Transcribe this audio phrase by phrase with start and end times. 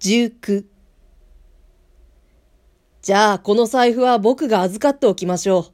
[0.00, 0.64] 19
[3.02, 5.64] じゃあこの財布は僕が預かっておきましょう。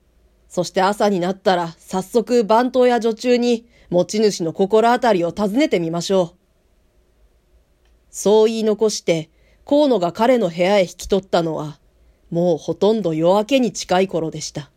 [0.48, 6.38] そして朝になったら早速番頭や女中に持ち主の心当たりを尋ねてみましょう。
[8.08, 9.28] そう言い残して
[9.66, 11.78] 河野が彼の部屋へ引き取ったのは
[12.30, 14.70] もうほとんど夜明けに近い頃でした。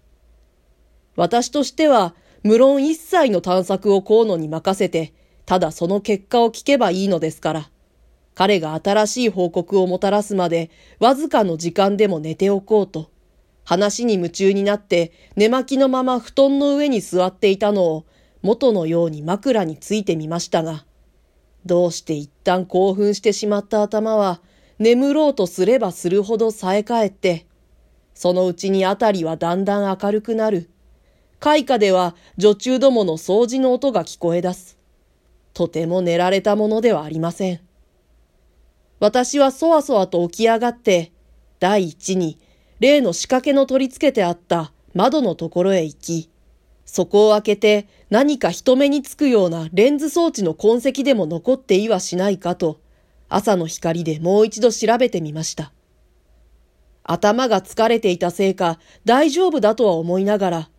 [1.15, 5.13] 私としては無論一切の探索を河野に任せて
[5.45, 7.69] ただその結果を聞けばいいのですから。
[8.37, 13.09] 彼が新しい報告をもたらすまで、わずかの時間でも寝ておこうと、
[13.63, 18.05] 話に夢中になって寝巻きのまま布団の上に座っていたのを
[18.43, 20.85] 元のように枕についてみましたが、
[21.65, 24.39] どうして一旦興奮してしまった頭は、
[24.77, 27.47] 眠ろうとすればするほど冴え返って、
[28.13, 30.69] そのうちにあたりはだんだん明るくなる。
[31.39, 34.77] 開花では女中どもの掃除の音が聞こえ出す。
[35.55, 37.66] とても寝られたものではありません。
[38.99, 41.11] 私はそわそわと起き上がって、
[41.59, 42.39] 第一に
[42.79, 46.29] 例の仕掛けの取り付けてあった窓のところへ行き、
[46.85, 52.79] そこを開けて何か人目につくようなレンズ装置の痕跡でも残っていはしないかと、
[53.29, 55.71] 朝の光でもう一度調べてみました。
[57.03, 60.69] 頭が疲れていたせいか大丈夫だとは思いながら、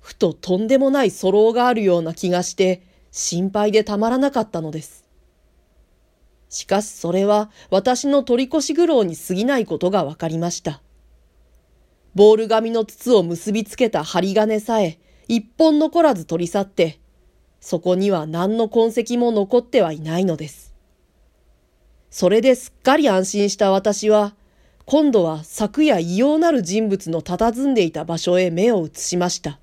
[0.00, 5.03] ふととんでもない粗漏があるような気がして心配でたまらなかったのです。
[6.54, 10.80] しかしそれは私の取り越し苦労に過ぎないことがわかりました。
[12.14, 17.00] ボール紙の筒を結びつけた針金さえ一本残らず取り去って、
[17.60, 20.72] そこには何の痕跡も残ってはいないのです。
[22.08, 24.36] それですっかり安心した私は、
[24.84, 29.58] 今度は昨夜異様なる人物の佇んでいた場所へ目を移しました。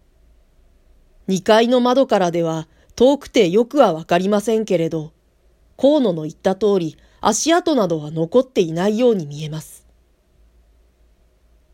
[1.28, 2.68] 二階の窓からでは
[2.98, 5.14] 遠くてよくはわかりませんけれど、
[5.82, 9.88] 河野の言った通り、足跡などは残っていないように見えます。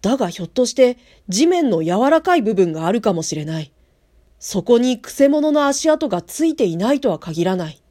[0.02, 3.74] だがひょっとして地面の柔らかい部分があるかもしれない。
[4.40, 7.82] そこにくせ者の足跡がついていないとは限らない。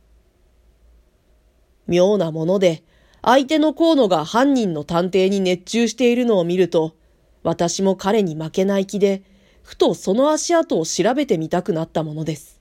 [1.86, 2.82] 妙なもので、
[3.20, 6.96] 相手の河野が犯人の探偵に熱中しているのを見ると、
[7.42, 9.22] 私も彼に負けない気で、
[9.62, 12.55] ふとその足跡を調べてみたくなったものです。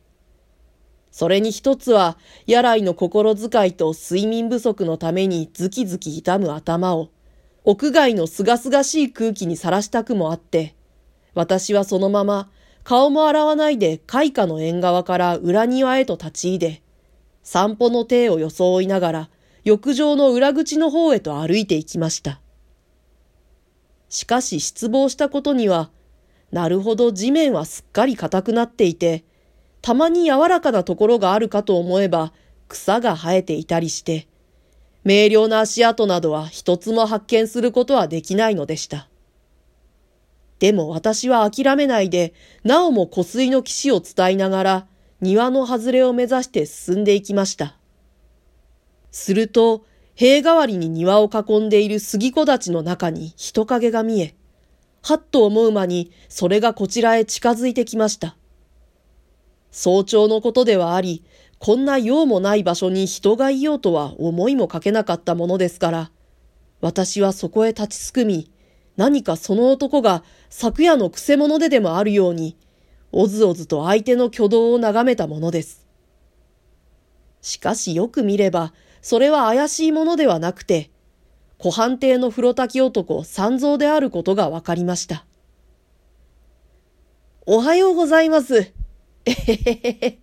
[1.15, 7.09] それに一つは、やらいの心遣いと睡眠不足のためにズキズキ痛む頭を、
[7.63, 10.75] 屋外の清々しい空気にさらしたくもあって、
[11.33, 12.49] 私はそのまま、
[12.83, 16.81] 顔も洗わないで開花の縁側から裏庭へと立ち入れ、
[17.43, 19.29] 散歩の手を装いながら、
[19.63, 22.41] 浴場の裏口の方へと歩いていきました。
[24.09, 25.91] しかし失望したことには、
[26.51, 29.23] なるほど地面はすっかり硬くなっていて、
[29.85, 32.33] たまに柔らかなところがあるかと思えば
[32.67, 34.27] 草が生えていたりして、
[35.03, 39.07] 明瞭な足跡などは一つも発見することはできないのでした。
[40.57, 44.87] でも私は諦めないで、なおも湖水の岸を伝えながら、
[45.21, 47.75] 庭の外れを目指して進んでいきました。
[49.11, 49.85] すると、
[50.15, 54.33] 塀代わりに庭を囲んでいる杉木立の中に人影が見え、
[55.03, 58.35] はっと思う間にそれがこちらへ近づいてきました。
[59.75, 61.21] 早朝のことではあり、
[61.59, 66.11] こんな用もない場所に人がいようとは思いもかけなかったものですから、
[66.79, 68.49] 私はそこへ立ちすくみ、
[68.95, 72.55] 何かその男が昨夜のくせ者ででもあるように、
[73.11, 75.85] おずおずと相手の挙動を眺めたものです。
[77.41, 80.89] しかしよく見れば、それは怪しいものではなくて、
[81.57, 85.25] 湖畔邸の風呂炊き男三蔵であることがわかりました。
[87.45, 88.71] おはようございます。
[89.25, 90.19] えへへへ。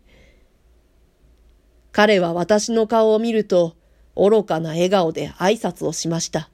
[1.93, 3.77] 彼は私の顔を見ると、
[4.17, 6.51] 愚かな笑顔で挨拶をしました。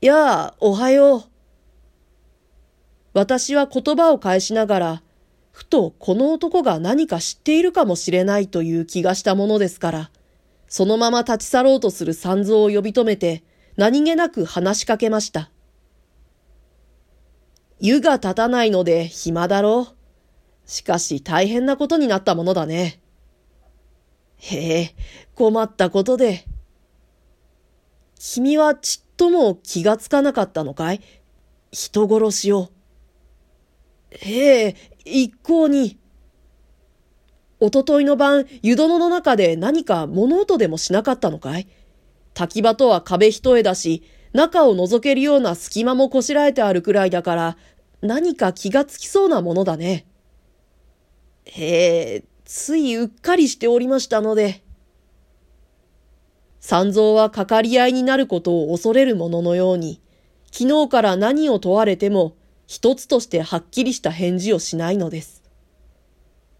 [0.00, 1.22] やあ、おはよう。
[3.12, 5.02] 私は言葉を返しながら、
[5.52, 10.10] ふとこの男が何か知っているかもしれないという気がしたものですから、
[10.68, 13.42] そのまま立ち去ろうとする三蔵を呼び止めて、
[13.76, 15.50] 何気なく話しかけました。
[17.80, 19.99] 湯が立たないので暇だろう。
[20.70, 23.00] しかし大変なことになったものだね。
[24.36, 24.94] へえ、
[25.34, 26.46] 困ったことで。
[28.20, 31.00] 君はちっとも気がつかなかったのかい？
[31.72, 32.70] 人殺しを。
[34.10, 35.98] へえ、一向に。
[37.58, 41.66] おとといの晩、湯殿の中で何か物音でもしなかったのかい？
[42.32, 47.56] 滝場とは壁一重だし、中を覗けるような隙間もこしらえてあるくらいだから、
[48.02, 50.06] 何か気がつきそうなものだね。
[51.52, 54.62] へえ、ついうっかりしておりましたので。
[56.60, 60.00] 三蔵はかかり合いになることを恐れる者のように、
[60.52, 62.36] 昨日から何を問われても
[62.66, 65.42] 一つとしてはっきりした返事をしないのです。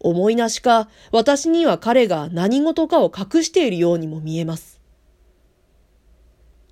[0.01, 4.81] 思いなしか私には彼が何事かを隠しているようにも見えます。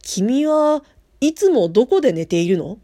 [0.02, 0.82] 君は
[1.20, 2.78] いつもどこで寝ているの？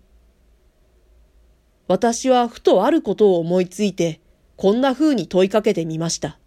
[1.88, 4.20] 私はふとあることを思いついて、
[4.56, 6.38] こんな風に問いかけてみました。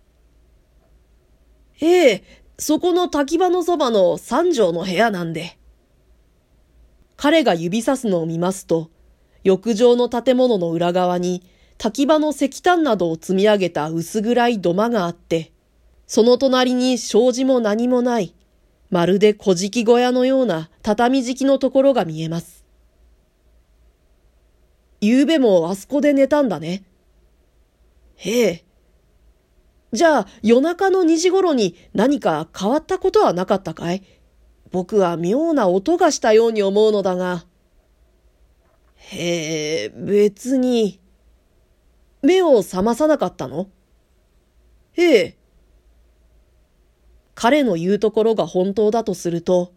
[1.82, 2.24] ええ、
[2.58, 5.58] そこの滝場のそばの三畳の部屋なんで。
[7.16, 8.90] 彼が指さすのを見ますと、
[9.44, 11.44] 浴場の建物の裏側に
[11.78, 15.52] 滝場の石炭などを積み上げた薄暗い土間があって、
[16.08, 18.34] その隣に障子も何もない、
[18.90, 22.66] まるで小敷小屋のような畳敷きのところが見えます。
[25.04, 26.84] 昨べもあそこで寝たんだね。
[28.18, 28.66] へえ。
[29.94, 34.04] じゃあ夜中の2時頃に何か変わったことはなかったかい？
[34.70, 37.46] 僕は妙な音がしたように思うのだが。
[38.96, 41.00] へえ、別に。
[42.22, 43.70] 目を覚まさなかったの？
[44.98, 45.38] ええ。
[47.36, 49.72] 彼の言うところが本当だとすると、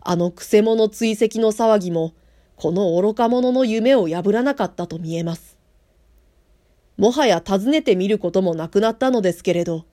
[0.00, 2.12] あのくせ者追跡の騒ぎも、
[2.56, 5.53] この愚か者の夢を破らなかったと見えます。
[6.96, 9.86] もはや訪ねてみることもなくなったのですけれど、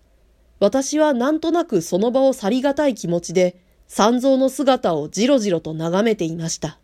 [0.59, 3.57] 私はなんとなくその場を去りがたい気持ちで、
[3.87, 6.79] 三蔵の姿をじろじろと眺めていました。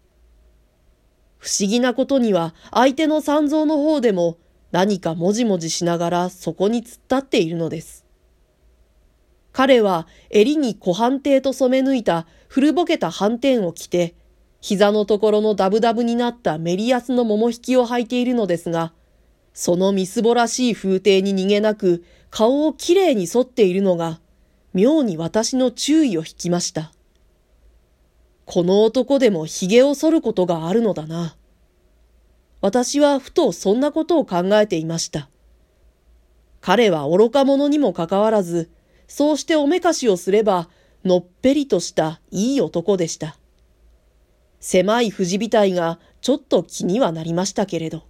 [1.37, 4.37] 不思議なことには相手の三蔵の方でも
[4.71, 8.05] 何かもじもじしながらそこに突っ立っているのです。
[9.53, 14.15] 彼は襟に小半艇と染め抜いた古ぼけた斑点を着て、
[14.59, 18.93] 膝のところのダブダブになったメリヤスの桃引きを履いているのですが、
[19.59, 24.19] そのみすぼらしい風景に逃げなく顔をきれいに剃っているのが、
[24.75, 26.92] 妙に私の注意を引きました。
[28.45, 31.36] この男でも髭を剃ることがあるのだな。
[32.62, 35.27] 私はふとそんなことを考えていました。
[36.62, 38.69] 彼は愚か者にもかかわらず、
[39.07, 40.69] そうしておめかしをすれば、
[41.04, 43.39] のっぺりとしたいい男でした。
[44.59, 48.04] 狭い富士びたいがちょっと気にはなりましたけれど。